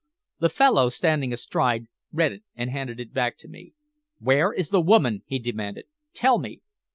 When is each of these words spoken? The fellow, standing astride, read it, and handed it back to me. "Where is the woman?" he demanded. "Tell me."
The 0.39 0.49
fellow, 0.49 0.89
standing 0.89 1.31
astride, 1.31 1.85
read 2.11 2.31
it, 2.31 2.41
and 2.55 2.71
handed 2.71 2.99
it 2.99 3.13
back 3.13 3.37
to 3.37 3.47
me. 3.47 3.73
"Where 4.17 4.51
is 4.51 4.69
the 4.69 4.81
woman?" 4.81 5.21
he 5.27 5.37
demanded. 5.37 5.85
"Tell 6.15 6.39
me." 6.39 6.61